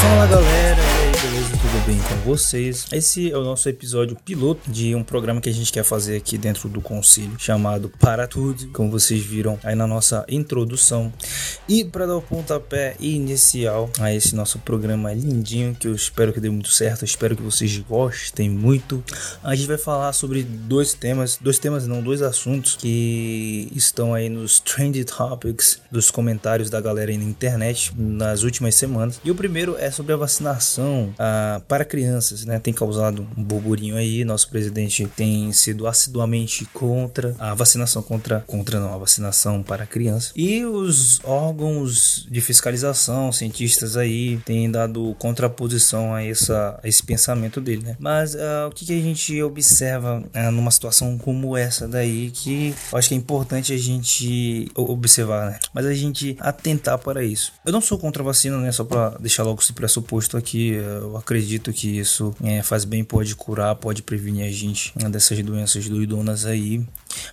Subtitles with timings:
[0.00, 0.57] 送了个
[2.28, 2.86] vocês.
[2.92, 6.36] Esse é o nosso episódio piloto de um programa que a gente quer fazer aqui
[6.36, 11.10] dentro do conselho, chamado Para Tudo, como vocês viram aí na nossa introdução.
[11.66, 16.40] E para dar o pontapé inicial a esse nosso programa lindinho, que eu espero que
[16.40, 19.02] dê muito certo, espero que vocês gostem muito,
[19.42, 24.28] a gente vai falar sobre dois temas, dois temas não, dois assuntos que estão aí
[24.28, 29.18] nos trend topics dos comentários da galera aí na internet nas últimas semanas.
[29.24, 32.58] E o primeiro é sobre a vacinação ah, para crianças, né?
[32.58, 34.24] Tem causado um burburinho aí.
[34.24, 40.32] Nosso presidente tem sido assiduamente contra a vacinação contra contra não a vacinação para crianças.
[40.34, 47.60] E os órgãos de fiscalização, cientistas aí, têm dado contraposição a, essa, a esse pensamento
[47.60, 47.96] dele, né?
[48.00, 52.74] Mas ah, o que, que, a gente observa ah, numa situação como essa daí que
[52.90, 55.58] eu acho que é importante a gente observar, né?
[55.72, 57.52] Mas a gente atentar para isso.
[57.64, 58.72] Eu não sou contra a vacina, né?
[58.72, 63.34] Só para deixar logo esse pressuposto aqui, eu acredito que isso é, faz bem, pode
[63.34, 66.84] curar, pode prevenir a gente né, dessas doenças doidonas aí.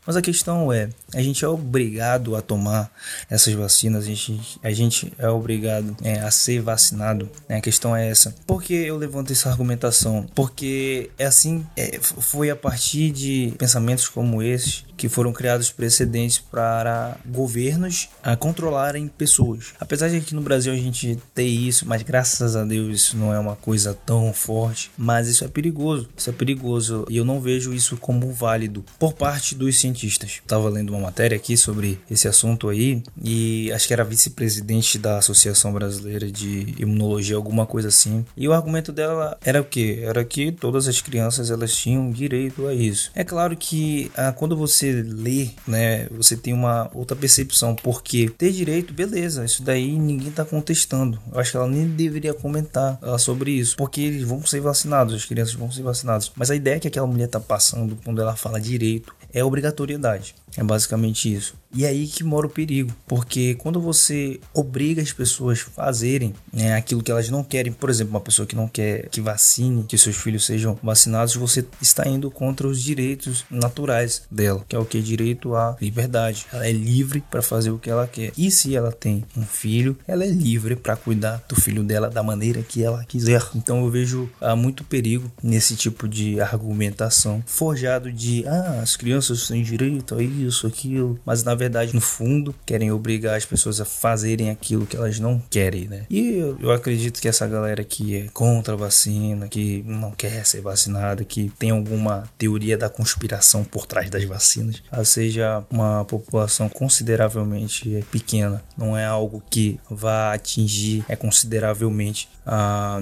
[0.05, 2.91] Mas a questão é, a gente é obrigado a tomar
[3.29, 7.29] essas vacinas, a gente, a gente é obrigado é, a ser vacinado.
[7.47, 7.57] Né?
[7.57, 8.33] A questão é essa.
[8.47, 10.25] Por que eu levanto essa argumentação?
[10.33, 16.39] Porque é assim, é, foi a partir de pensamentos como esses que foram criados precedentes
[16.39, 19.73] para governos a controlarem pessoas.
[19.79, 23.33] Apesar de aqui no Brasil a gente ter isso, mas graças a Deus isso não
[23.33, 26.09] é uma coisa tão forte, mas isso é perigoso.
[26.15, 30.41] Isso é perigoso e eu não vejo isso como válido por parte dos cientistas.
[30.43, 35.17] Estava lendo uma matéria aqui sobre esse assunto aí e acho que era vice-presidente da
[35.17, 38.25] Associação Brasileira de Imunologia, alguma coisa assim.
[38.35, 39.99] E o argumento dela era o que?
[40.01, 43.11] Era que todas as crianças elas tinham direito a isso.
[43.15, 48.51] É claro que ah, quando você lê, né, você tem uma outra percepção, porque ter
[48.51, 51.19] direito, beleza, isso daí ninguém tá contestando.
[51.31, 55.13] Eu acho que ela nem deveria comentar uh, sobre isso, porque eles vão ser vacinados,
[55.13, 56.31] as crianças vão ser vacinadas.
[56.35, 60.35] Mas a ideia que aquela mulher tá passando quando ela fala direito é obrigatoriedade.
[60.57, 61.55] É basicamente isso.
[61.73, 66.33] E é aí que mora o perigo, porque quando você obriga as pessoas a fazerem
[66.53, 69.83] né, aquilo que elas não querem, por exemplo, uma pessoa que não quer que vacine,
[69.83, 74.79] que seus filhos sejam vacinados, você está indo contra os direitos naturais dela, que é
[74.79, 75.01] o que?
[75.01, 76.45] Direito à liberdade.
[76.53, 78.31] Ela é livre para fazer o que ela quer.
[78.37, 82.23] E se ela tem um filho, ela é livre para cuidar do filho dela da
[82.23, 83.43] maneira que ela quiser.
[83.53, 89.47] Então eu vejo há muito perigo nesse tipo de argumentação forjado de ah, as crianças
[89.47, 93.85] têm direito a isso, aquilo, mas na verdade, no fundo, querem obrigar as pessoas a
[93.85, 96.05] fazerem aquilo que elas não querem, né?
[96.09, 100.45] E eu, eu acredito que essa galera que é contra a vacina, que não quer
[100.45, 106.67] ser vacinada, que tem alguma teoria da conspiração por trás das vacinas, seja uma população
[106.69, 113.01] consideravelmente pequena, não é algo que vá atingir é consideravelmente a,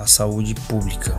[0.00, 1.18] a saúde pública.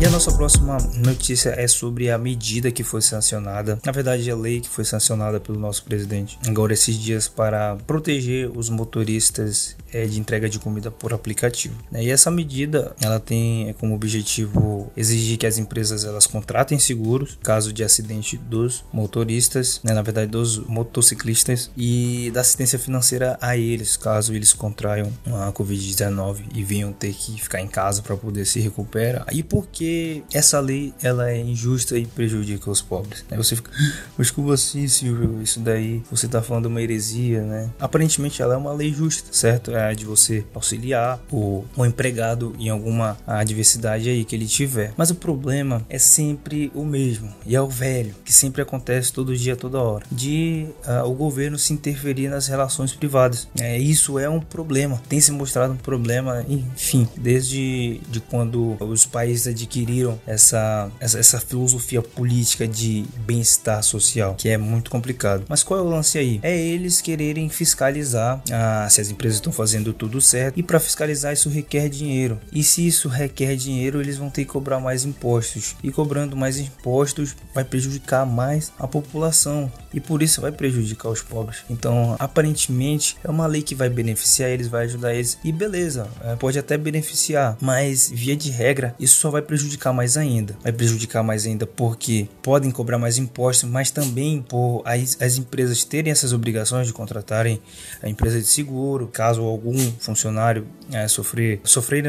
[0.00, 4.34] E a nossa próxima notícia é sobre a medida que foi sancionada, na verdade a
[4.34, 10.06] lei que foi sancionada pelo nosso presidente agora esses dias para proteger os motoristas é,
[10.06, 11.74] de entrega de comida por aplicativo.
[11.90, 12.04] Né?
[12.04, 17.70] E essa medida ela tem como objetivo exigir que as empresas elas contratem seguros caso
[17.70, 19.92] de acidente dos motoristas, né?
[19.92, 26.38] na verdade dos motociclistas e da assistência financeira a eles caso eles contraiam a Covid-19
[26.54, 29.26] e venham ter que ficar em casa para poder se recuperar.
[29.30, 29.42] E
[29.90, 33.24] porque essa lei ela é injusta e prejudica os pobres.
[33.30, 33.70] Aí você fica,
[34.16, 35.42] mas como assim, Silvio?
[35.42, 37.70] Isso daí você tá falando uma heresia, né?
[37.78, 39.72] Aparentemente ela é uma lei justa, certo?
[39.72, 44.92] É a de você auxiliar o, o empregado em alguma adversidade aí que ele tiver.
[44.96, 49.36] Mas o problema é sempre o mesmo e é o velho que sempre acontece todo
[49.36, 53.48] dia, toda hora, de uh, o governo se interferir nas relações privadas.
[53.58, 55.00] É, isso é um problema.
[55.08, 61.18] Tem se mostrado um problema, enfim, desde de quando os países adquiriram adquiriram essa, essa,
[61.18, 65.44] essa filosofia política de bem-estar social, que é muito complicado.
[65.48, 66.40] Mas qual é o lance aí?
[66.42, 71.32] É eles quererem fiscalizar ah, se as empresas estão fazendo tudo certo e para fiscalizar
[71.32, 72.38] isso requer dinheiro.
[72.52, 75.76] E se isso requer dinheiro, eles vão ter que cobrar mais impostos.
[75.82, 81.22] E cobrando mais impostos vai prejudicar mais a população e por isso vai prejudicar os
[81.22, 81.58] pobres.
[81.68, 86.36] Então, aparentemente, é uma lei que vai beneficiar eles, vai ajudar eles e beleza, é,
[86.36, 90.56] pode até beneficiar, mas via de regra, isso só vai prejudicar prejudicar mais ainda.
[90.62, 95.84] Vai prejudicar mais ainda porque podem cobrar mais impostos, mas também por as, as empresas
[95.84, 97.60] terem essas obrigações de contratarem
[98.02, 101.60] a empresa de seguro, caso algum funcionário é, sofrer,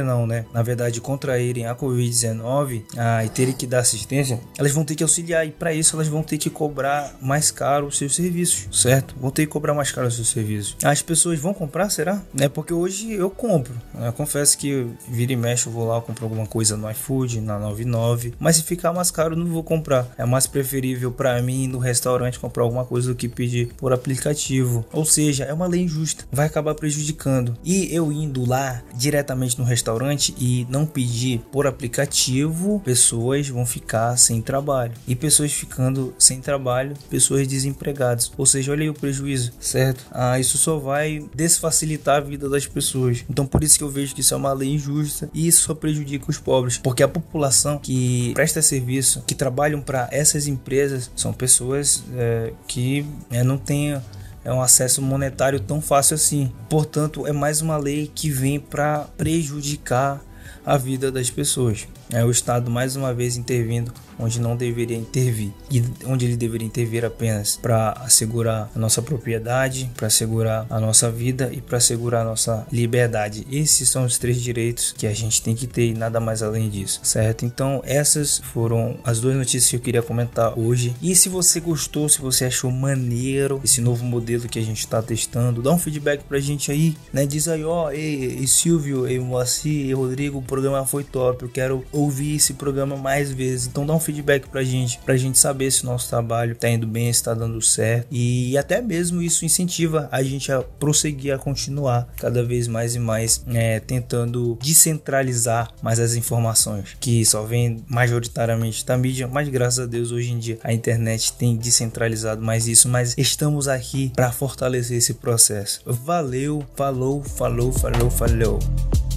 [0.03, 0.45] não, né?
[0.53, 5.03] Na verdade, contraírem a Covid-19 ah, e terem que dar assistência, elas vão ter que
[5.03, 9.15] auxiliar e para isso elas vão ter que cobrar mais caro os seus serviços, certo?
[9.19, 10.75] Vão ter que cobrar mais caro os seus serviços.
[10.83, 12.21] As pessoas vão comprar, será?
[12.39, 13.73] É porque hoje eu compro.
[13.99, 17.67] Eu confesso que vira e mexe eu vou lá comprar alguma coisa no iFood, na
[17.67, 20.07] 99, mas se ficar mais caro não vou comprar.
[20.17, 24.85] É mais preferível para mim no restaurante comprar alguma coisa do que pedir por aplicativo.
[24.91, 27.55] Ou seja, é uma lei injusta, vai acabar prejudicando.
[27.63, 34.17] E eu indo lá diretamente no restaurante e não pedir por aplicativo, pessoas vão ficar
[34.17, 34.93] sem trabalho.
[35.07, 38.31] E pessoas ficando sem trabalho, pessoas desempregadas.
[38.37, 40.05] Ou seja, olha aí o prejuízo, certo?
[40.11, 43.23] Ah, isso só vai desfacilitar a vida das pessoas.
[43.29, 45.73] Então por isso que eu vejo que isso é uma lei injusta e isso só
[45.73, 47.40] prejudica os pobres, porque a população
[47.77, 54.01] que presta serviço, que trabalham para essas empresas, são pessoas é, que é, não têm
[54.43, 56.51] é um acesso monetário tão fácil assim.
[56.69, 60.19] Portanto, é mais uma lei que vem para prejudicar
[60.65, 61.87] a vida das pessoas.
[62.09, 66.67] É o Estado mais uma vez intervindo onde não deveria intervir e onde ele deveria
[66.67, 72.21] intervir apenas para assegurar a nossa propriedade, para assegurar a nossa vida e para assegurar
[72.21, 73.47] a nossa liberdade.
[73.51, 76.69] Esses são os três direitos que a gente tem que ter e nada mais além
[76.69, 77.45] disso, certo?
[77.45, 80.95] Então, essas foram as duas notícias que eu queria comentar hoje.
[81.01, 85.01] E se você gostou, se você achou maneiro esse novo modelo que a gente está
[85.01, 87.25] testando, dá um feedback pra gente aí, né?
[87.25, 91.49] Diz aí, ó, ei, ei Silvio, ei Moacir, ei Rodrigo, o programa foi top, eu
[91.49, 93.67] quero ouvir esse programa mais vezes.
[93.67, 96.87] Então dá um feedback pra gente, pra gente saber se o nosso trabalho tá indo
[96.87, 98.07] bem, se tá dando certo.
[98.11, 102.99] E até mesmo isso incentiva a gente a prosseguir, a continuar cada vez mais e
[102.99, 109.79] mais é, tentando descentralizar mais as informações que só vem majoritariamente da mídia, mas graças
[109.79, 114.31] a Deus hoje em dia a internet tem descentralizado mais isso, mas estamos aqui para
[114.31, 115.81] fortalecer esse processo.
[115.85, 119.10] Valeu, falou, falou, falou, falou.